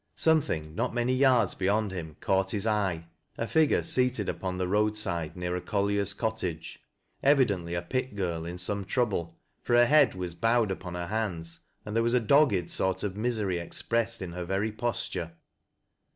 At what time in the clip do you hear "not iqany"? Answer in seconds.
0.73-1.15